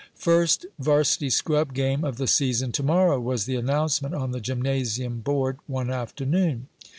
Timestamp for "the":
2.17-2.25, 3.45-3.55, 4.31-4.39